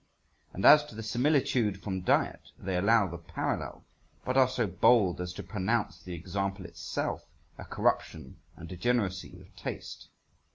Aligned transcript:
And 0.51 0.65
as 0.65 0.83
to 0.85 0.95
the 0.95 1.03
similitude 1.03 1.83
from 1.83 2.01
diet, 2.01 2.49
they 2.57 2.75
allow 2.75 3.07
the 3.07 3.19
parallel, 3.19 3.85
but 4.25 4.35
are 4.35 4.47
so 4.49 4.65
bold 4.65 5.21
as 5.21 5.31
to 5.33 5.43
pronounce 5.43 6.01
the 6.01 6.15
example 6.15 6.65
itself 6.65 7.27
a 7.59 7.65
corruption 7.65 8.37
and 8.55 8.67
degeneracy 8.67 9.39
of 9.39 9.55
taste. 9.55 10.09